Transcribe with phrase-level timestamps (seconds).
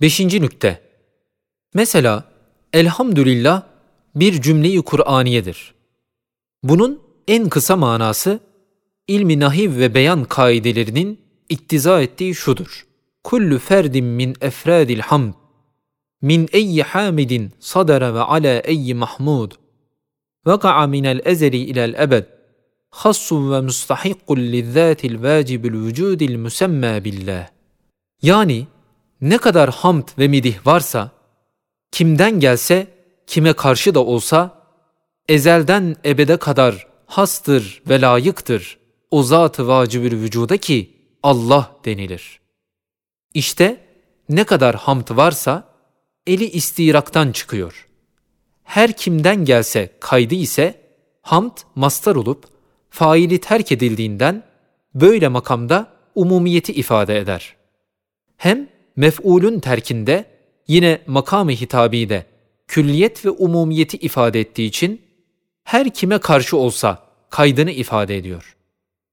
[0.00, 0.80] Beşinci nükte.
[1.74, 2.24] Mesela
[2.72, 3.62] elhamdülillah
[4.14, 5.74] bir cümleyi Kur'aniyedir.
[6.62, 8.40] Bunun en kısa manası
[9.08, 12.86] ilmi nahiv ve beyan kaidelerinin iktiza ettiği şudur.
[13.24, 15.34] Kullu ferdin min efradil hamd
[16.22, 19.52] min eyyi hamidin sadara ve ala eyyi mahmud
[20.46, 22.24] vaka'a minel ezeli ilel ebed
[22.90, 27.48] hassun ve mustahikkul lizzâtil vâcibil vücudil müsemmâ billah.
[28.22, 28.66] Yani
[29.20, 31.10] ne kadar hamd ve midih varsa,
[31.92, 32.86] kimden gelse,
[33.26, 34.64] kime karşı da olsa,
[35.28, 38.78] ezelden ebede kadar hastır ve layıktır
[39.10, 42.40] o zat-ı vacibül vücuda ki Allah denilir.
[43.34, 43.80] İşte
[44.28, 45.64] ne kadar hamd varsa
[46.26, 47.88] eli istiraktan çıkıyor.
[48.62, 50.80] Her kimden gelse kaydı ise
[51.22, 52.44] hamd mastar olup
[52.90, 54.42] faili terk edildiğinden
[54.94, 57.56] böyle makamda umumiyeti ifade eder.
[58.36, 60.24] Hem mef'ulün terkinde
[60.68, 62.26] yine makamı hitabide
[62.68, 65.02] külliyet ve umumiyeti ifade ettiği için
[65.64, 68.56] her kime karşı olsa kaydını ifade ediyor.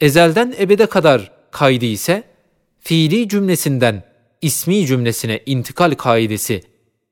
[0.00, 2.22] Ezelden ebede kadar kaydı ise
[2.80, 4.02] fiili cümlesinden
[4.42, 6.62] ismi cümlesine intikal kaidesi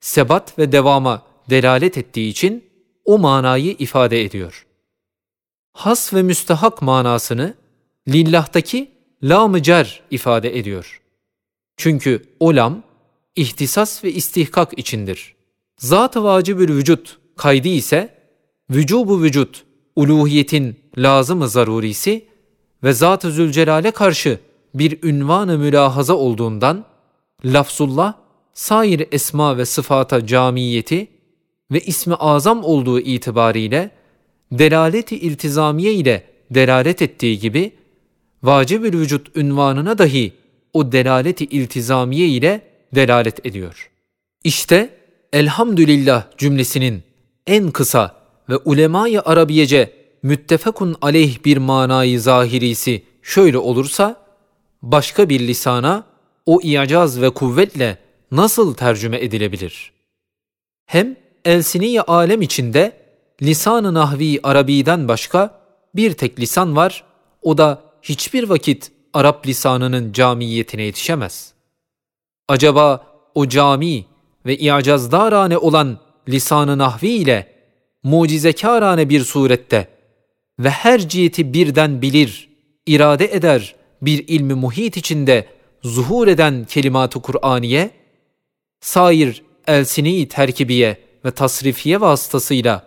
[0.00, 2.64] sebat ve devama delalet ettiği için
[3.04, 4.66] o manayı ifade ediyor.
[5.72, 7.54] Has ve müstahak manasını
[8.08, 8.90] lillahtaki
[9.22, 9.62] lam-ı
[10.10, 11.02] ifade ediyor.
[11.80, 12.52] Çünkü o
[13.36, 15.34] ihtisas ve istihkak içindir.
[15.78, 18.14] Zat-ı vacibül vücut kaydı ise
[18.70, 19.64] vücubu vücut
[19.96, 22.24] uluhiyetin lazım-ı zarurisi
[22.84, 24.38] ve Zat-ı Zülcelal'e karşı
[24.74, 26.84] bir ünvan-ı mülahaza olduğundan
[27.44, 28.14] lafzullah
[28.54, 31.08] sair esma ve sıfata camiyeti
[31.70, 33.90] ve ismi azam olduğu itibariyle
[34.52, 37.72] delaleti iltizamiye ile delalet ettiği gibi
[38.42, 40.39] vacibül vücut ünvanına dahi
[40.72, 42.60] o delaleti iltizamiye ile
[42.94, 43.90] delalet ediyor.
[44.44, 44.90] İşte
[45.32, 47.02] elhamdülillah cümlesinin
[47.46, 48.16] en kısa
[48.48, 54.26] ve ulemayı arabiyece müttefekun aleyh bir manayı zahirisi şöyle olursa,
[54.82, 56.04] başka bir lisana
[56.46, 57.98] o icaz ve kuvvetle
[58.30, 59.92] nasıl tercüme edilebilir?
[60.86, 62.92] Hem elsiniye alem içinde
[63.42, 65.60] lisan-ı nahvi Arabi'den başka
[65.94, 67.04] bir tek lisan var,
[67.42, 71.52] o da hiçbir vakit Arap lisanının camiyetine yetişemez.
[72.48, 74.04] Acaba o cami
[74.46, 75.98] ve i'cazdarane olan
[76.28, 77.52] lisan-ı nahvi ile
[78.02, 79.88] mucizekârane bir surette
[80.58, 82.48] ve her ciheti birden bilir,
[82.86, 85.46] irade eder bir ilmi muhit içinde
[85.82, 87.90] zuhur eden kelimat-ı Kur'aniye,
[88.80, 92.86] sair elsini terkibiye ve tasrifiye vasıtasıyla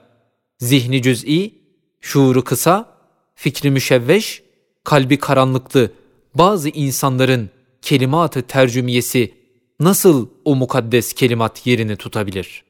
[0.60, 1.54] zihni cüz'i,
[2.02, 2.98] şuuru kısa,
[3.36, 4.44] fikri müşevveş,
[4.84, 5.92] kalbi karanlıklı
[6.36, 7.50] bazı insanların
[7.82, 9.34] kelimat-ı tercümiyesi
[9.80, 12.64] nasıl o mukaddes kelimat yerini tutabilir?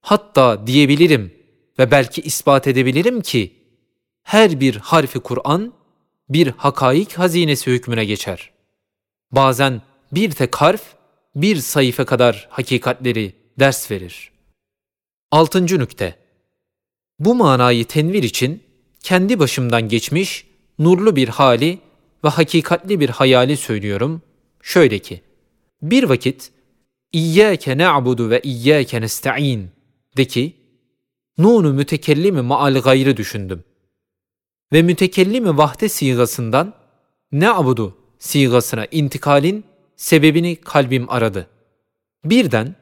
[0.00, 1.34] Hatta diyebilirim
[1.78, 3.52] ve belki ispat edebilirim ki
[4.22, 5.72] her bir harfi Kur'an
[6.28, 8.50] bir hakaik hazinesi hükmüne geçer.
[9.32, 9.82] Bazen
[10.12, 10.82] bir tek harf
[11.36, 14.32] bir sayfa kadar hakikatleri ders verir.
[15.30, 16.18] Altıncı nükte.
[17.18, 18.62] Bu manayı tenvir için
[19.02, 20.46] kendi başımdan geçmiş
[20.78, 21.78] nurlu bir hali
[22.24, 24.22] ve hakikatli bir hayali söylüyorum.
[24.62, 25.22] Şöyle ki,
[25.82, 26.50] bir vakit
[27.12, 29.70] İyyâke ne'budu ve iyyâke nesta'in
[30.16, 30.56] de ki,
[31.38, 33.64] nunu mütekellimi maal gayrı düşündüm.
[34.72, 36.74] Ve mütekellimi vahde sigasından
[37.32, 39.64] ne'budu sigasına intikalin
[39.96, 41.46] sebebini kalbim aradı.
[42.24, 42.74] Birden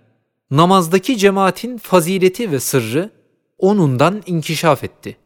[0.50, 3.10] namazdaki cemaatin fazileti ve sırrı
[3.59, 5.16] onundan inkişaf etti.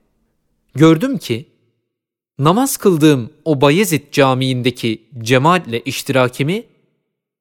[0.74, 1.55] Gördüm ki
[2.38, 6.64] namaz kıldığım o Bayezid Camii'ndeki cemaatle iştirakimi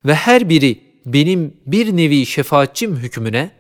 [0.06, 3.52] ve her biri benim bir nevi şefaatçim hükmüne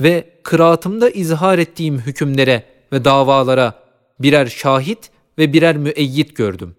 [0.00, 3.84] ve kıraatımda izhar ettiğim hükümlere ve davalara
[4.20, 6.76] birer şahit ve birer müeyyit gördüm.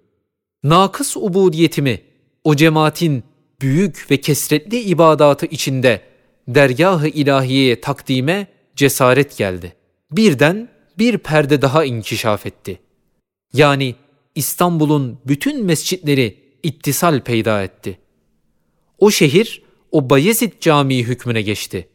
[0.63, 2.01] Nakıs ubudiyetimi
[2.43, 3.23] o cemaatin
[3.61, 6.01] büyük ve kesretli ibadatı içinde
[6.47, 9.73] dergah-ı ilahiyeye takdime cesaret geldi.
[10.11, 12.79] Birden bir perde daha inkişaf etti.
[13.55, 13.95] Yani
[14.35, 17.99] İstanbul'un bütün mescitleri ittisal peyda etti.
[18.99, 19.61] O şehir
[19.91, 21.87] o Bayezid Camii hükmüne geçti.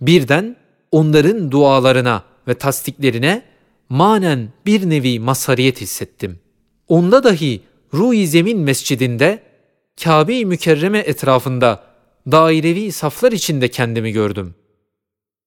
[0.00, 0.56] Birden
[0.92, 3.42] onların dualarına ve tasdiklerine
[3.88, 6.40] manen bir nevi masariyet hissettim.
[6.88, 7.60] Onda dahi
[7.94, 9.42] Ruhi Zemin Mescidinde
[10.04, 11.84] Kabe-i Mükerreme etrafında
[12.30, 14.54] dairevi saflar içinde kendimi gördüm.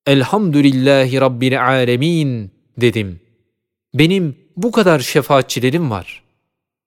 [0.05, 3.19] Elhamdülillahi Rabbil alemin dedim.
[3.93, 6.23] Benim bu kadar şefaatçilerim var.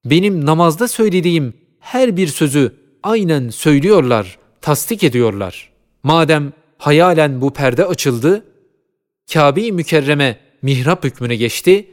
[0.05, 2.72] Benim namazda söylediğim her bir sözü
[3.02, 5.75] aynen söylüyorlar, tasdik ediyorlar.''
[6.05, 8.44] madem hayalen bu perde açıldı,
[9.32, 11.90] Kabe-i Mükerreme mihrap hükmüne geçti,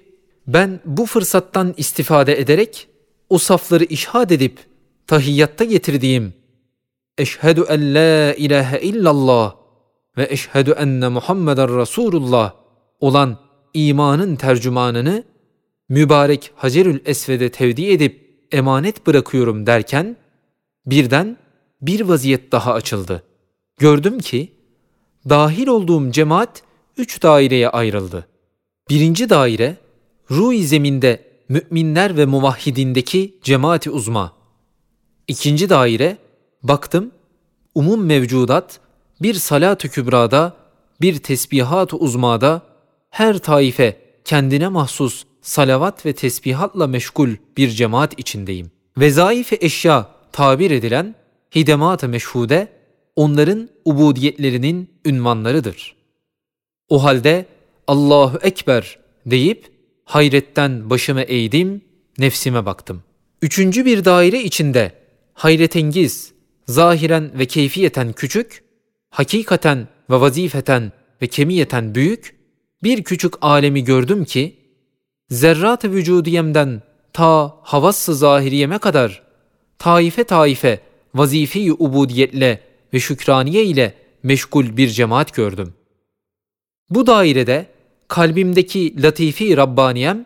[0.48, 2.88] ben bu fırsattan istifade ederek
[3.30, 4.60] o safları işhad edip
[5.08, 6.34] tahiyyatta getirdiğim
[7.18, 9.56] Eşhedü en la ilahe illallah
[10.18, 12.54] ve eşhedü enne Muhammeden Resulullah
[13.00, 13.38] olan
[13.74, 15.24] imanın tercümanını
[15.92, 20.18] mübarek Hacerül Esved'e tevdi edip emanet bırakıyorum derken
[20.86, 21.38] birden
[21.82, 23.24] bir vaziyet daha açıldı.
[23.80, 24.54] Gördüm ki
[25.30, 26.64] dahil olduğum cemaat
[26.98, 28.28] üç daireye ayrıldı.
[28.90, 29.78] Birinci daire
[30.32, 34.34] ruh zeminde müminler ve muvahhidindeki cemaati uzma.
[35.28, 36.18] İkinci daire
[36.64, 37.12] baktım
[37.76, 38.80] umum mevcudat
[39.22, 40.54] bir salat-ı kübrada
[41.02, 42.62] bir tesbihat-ı uzmada
[43.10, 48.72] her taife kendine mahsus salavat ve tesbihatla meşgul bir cemaat içindeyim.
[48.98, 51.16] Vezaife eşya tabir edilen
[51.56, 52.68] hidemat-ı meşhude
[53.16, 55.96] onların ubudiyetlerinin ünvanlarıdır.
[56.90, 57.46] O halde
[57.88, 59.72] Allahu Ekber deyip
[60.06, 61.82] hayretten başımı eğdim,
[62.18, 63.04] nefsime baktım.
[63.42, 64.92] Üçüncü bir daire içinde
[65.34, 66.34] hayretengiz,
[66.68, 68.64] zahiren ve keyfiyeten küçük,
[69.10, 70.92] hakikaten ve vazifeten
[71.22, 72.36] ve kemiyeten büyük
[72.84, 74.61] bir küçük alemi gördüm ki,
[75.32, 76.82] zerrat-ı vücudiyemden
[77.14, 79.24] ta havas-ı zahiriyeme kadar
[79.80, 80.80] taife taife
[81.16, 82.62] vazife-i ubudiyetle
[82.94, 83.94] ve şükraniye ile
[84.24, 85.74] meşgul bir cemaat gördüm.
[86.90, 87.66] Bu dairede
[88.08, 90.26] kalbimdeki latifi Rabbaniyem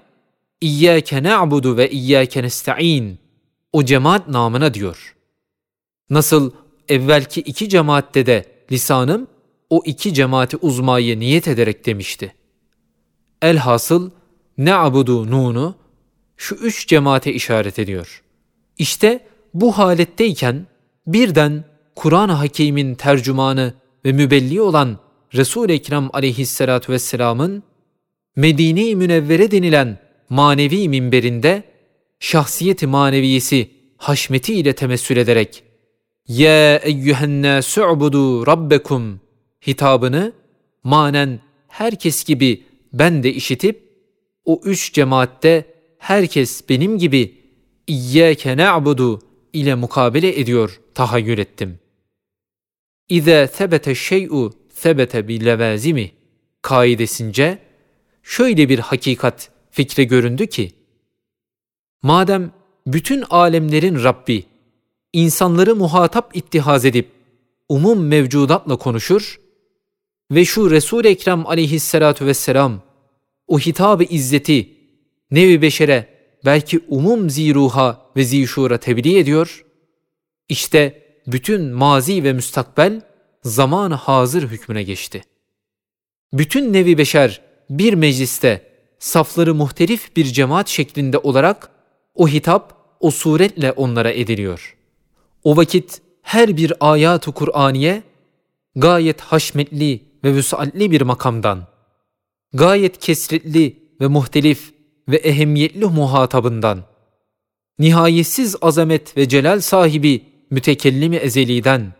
[0.61, 3.19] İyyâke na'budu ve iyyâke nesta'in
[3.73, 5.15] o cemaat namına diyor.
[6.09, 6.51] Nasıl
[6.89, 9.27] evvelki iki cemaatte de lisanım
[9.69, 12.35] o iki cemaati uzmayı niyet ederek demişti.
[13.41, 14.11] Elhasıl
[14.57, 15.75] ne abudu nunu
[16.37, 18.23] şu üç cemaate işaret ediyor.
[18.77, 19.19] İşte
[19.53, 20.67] bu haletteyken
[21.07, 21.63] birden
[21.95, 23.73] Kur'an-ı Hakîm'in tercümanı
[24.05, 24.99] ve mübelli olan
[25.33, 27.63] Resul-i Ekrem aleyhissalatu vesselamın
[28.35, 29.99] Medine-i Münevvere denilen
[30.29, 31.63] manevi minberinde
[32.19, 35.63] şahsiyeti maneviyesi haşmeti ile temessül ederek
[36.27, 39.19] Ya eyyühennâsü ubudu rabbekum
[39.67, 40.33] hitabını
[40.83, 42.63] manen herkes gibi
[42.93, 43.84] ben de işitip
[44.45, 45.65] o üç cemaatte
[45.97, 47.37] herkes benim gibi
[47.87, 49.21] İyyâke ne'budu
[49.53, 51.79] ile mukabele ediyor tahayyül ettim.
[53.09, 56.11] İze sebete şey'u sebete bi levazimi
[56.61, 57.59] kaidesince
[58.23, 60.71] şöyle bir hakikat fikre göründü ki
[62.01, 62.51] madem
[62.87, 64.43] bütün alemlerin Rabbi
[65.13, 67.11] insanları muhatap ittihaz edip
[67.69, 69.39] umum mevcudatla konuşur
[70.31, 72.81] ve şu Resul-i Ekrem aleyhissalatu vesselam
[73.47, 74.69] o hitab-ı izzeti
[75.31, 76.07] nevi beşere
[76.45, 79.65] belki umum ziruha ve zişura tebliğ ediyor.
[80.49, 83.01] İşte bütün mazi ve müstakbel
[83.43, 85.23] zaman hazır hükmüne geçti.
[86.33, 91.69] Bütün nevi beşer bir mecliste safları muhtelif bir cemaat şeklinde olarak
[92.15, 94.77] o hitap o suretle onlara ediliyor.
[95.43, 98.03] O vakit her bir ayat-ı Kur'aniye
[98.75, 101.67] gayet haşmetli ve vüsatli bir makamdan,
[102.53, 104.73] gayet kesretli ve muhtelif
[105.09, 106.83] ve ehemmiyetli muhatabından,
[107.79, 111.93] nihayetsiz azamet ve celal sahibi mütekellimi ezeliden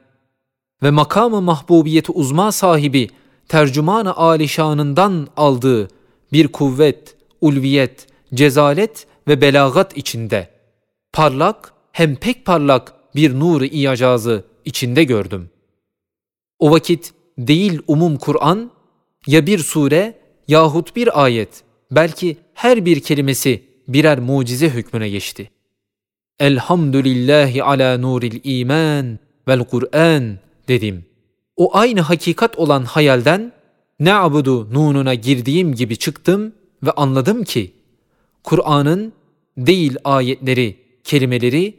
[0.84, 3.10] ve makamı mahbubiyeti uzma sahibi
[3.48, 5.88] tercüman-ı alişanından aldığı
[6.34, 10.50] bir kuvvet, ulviyet, cezalet ve belagat içinde,
[11.14, 15.50] parlak hem pek parlak bir nur-u iyacazı içinde gördüm.
[16.60, 18.72] O vakit değil umum Kur'an,
[19.28, 25.50] ya bir sure yahut bir ayet, belki her bir kelimesi birer mucize hükmüne geçti.
[26.40, 30.38] Elhamdülillahi ala nuril iman vel Kur'an
[30.68, 31.06] dedim.
[31.58, 33.52] O aynı hakikat olan hayalden
[34.00, 37.72] ne abudu nununa girdiğim gibi çıktım ve anladım ki
[38.44, 39.14] Kur'an'ın
[39.58, 41.76] değil ayetleri, kelimeleri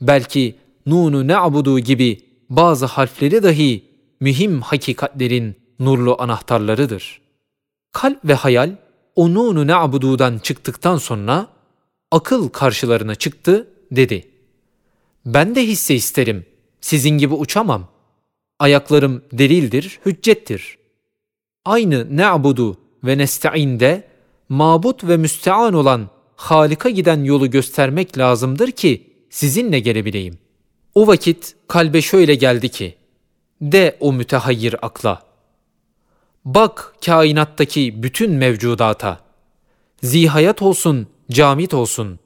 [0.00, 0.54] belki
[0.86, 3.84] nunu ne abudu gibi bazı harfleri dahi
[4.20, 7.21] mühim hakikatlerin nurlu anahtarlarıdır.
[7.92, 8.76] Kalp ve hayal
[9.16, 11.46] o nunu ne abududan çıktıktan sonra
[12.10, 14.28] akıl karşılarına çıktı dedi.
[15.26, 16.46] Ben de hisse isterim.
[16.80, 17.88] Sizin gibi uçamam.
[18.58, 20.78] Ayaklarım delildir, hüccettir.
[21.64, 24.08] Aynı ne abudu ve nesta'inde
[24.48, 30.38] mabut ve müstean olan Halik'a giden yolu göstermek lazımdır ki sizinle gelebileyim.
[30.94, 32.94] O vakit kalbe şöyle geldi ki,
[33.60, 35.31] de o mütehayyir akla.
[36.44, 39.20] Bak kainattaki bütün mevcudata.
[40.02, 42.18] Zihayat olsun, camit olsun.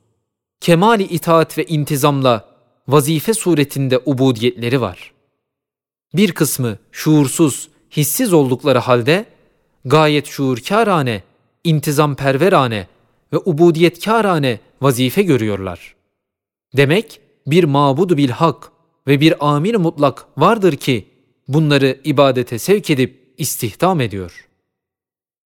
[0.60, 2.48] Kemali itaat ve intizamla
[2.88, 5.12] vazife suretinde ubudiyetleri var.
[6.14, 9.24] Bir kısmı şuursuz, hissiz oldukları halde
[9.84, 11.22] gayet şuurkârane,
[11.64, 12.86] intizamperverane
[13.32, 15.94] ve ubudiyetkârane vazife görüyorlar.
[16.76, 18.72] Demek bir mabudu bil hak
[19.06, 21.08] ve bir amir mutlak vardır ki
[21.48, 24.48] bunları ibadete sevk edip istihdam ediyor.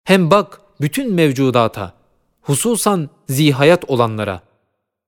[0.04, 1.94] Hem bak bütün mevcudata,
[2.40, 4.42] hususan zihayat olanlara,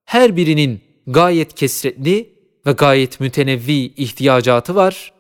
[0.04, 2.32] her birinin gayet kesretli
[2.66, 5.12] ve gayet mütenevvi ihtiyacatı var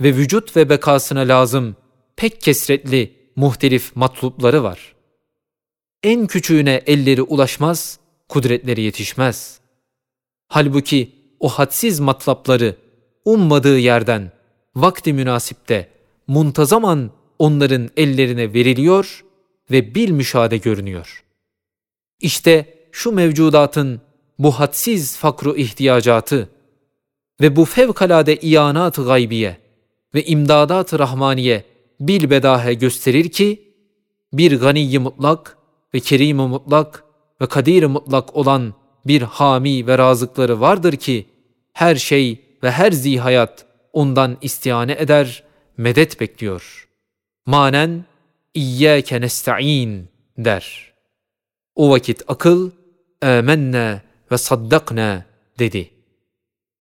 [0.00, 1.76] ve vücut ve bekasına lazım
[2.16, 4.94] pek kesretli muhtelif matlupları var.
[6.02, 9.60] En küçüğüne elleri ulaşmaz, kudretleri yetişmez.
[10.48, 12.76] Halbuki o hadsiz matlapları
[13.24, 14.32] ummadığı yerden
[14.74, 15.88] vakti münasipte
[16.30, 19.24] muntazaman onların ellerine veriliyor
[19.70, 21.24] ve bil müşahede görünüyor.
[22.20, 24.00] İşte şu mevcudatın
[24.38, 26.48] bu hadsiz fakru ihtiyacatı
[27.40, 29.56] ve bu fevkalade iyanat-ı gaybiye
[30.14, 31.64] ve imdadat-ı rahmaniye
[32.00, 33.62] bilbedahe gösterir ki
[34.32, 35.56] bir ganiyi mutlak
[35.94, 37.04] ve kerim mutlak
[37.40, 38.74] ve kadir mutlak olan
[39.06, 41.26] bir hami ve razıkları vardır ki
[41.72, 45.49] her şey ve her zihayat ondan istihane eder,
[45.80, 46.88] medet bekliyor.
[47.46, 48.04] Manen
[48.54, 50.08] İyyâke nesta'in
[50.38, 50.92] der.
[51.74, 52.70] O vakit akıl,
[53.22, 55.24] âmennâ ve saddakna
[55.58, 55.99] dedi.''